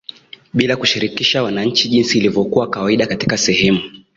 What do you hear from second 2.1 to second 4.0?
ilivyokuwa kawaida katika sehemu